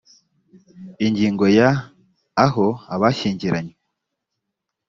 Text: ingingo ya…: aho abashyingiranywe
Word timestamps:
ingingo 1.05 1.45
ya…: 1.57 1.69
aho 2.45 2.65
abashyingiranywe 2.93 3.75